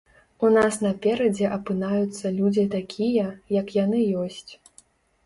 У 0.47 0.49
нас 0.53 0.77
наперадзе 0.85 1.45
апынаюцца 1.57 2.31
людзі 2.37 2.63
такія, 2.77 3.27
як 3.59 3.67
яны 3.83 4.01
ёсць. 4.23 4.51